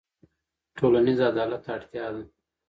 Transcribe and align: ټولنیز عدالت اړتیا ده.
ټولنیز 0.77 1.19
عدالت 1.29 1.63
اړتیا 1.75 2.05
ده. 2.13 2.23